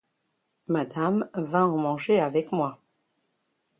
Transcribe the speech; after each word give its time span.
Madame 0.67 1.29
va 1.35 1.67
en 1.67 1.77
manger 1.77 2.19
avec 2.21 2.51
moi. 2.51 2.81